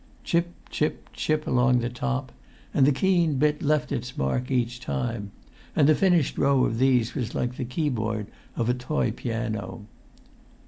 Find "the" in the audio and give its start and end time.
1.77-1.87, 2.87-2.91, 5.87-5.93, 7.55-7.65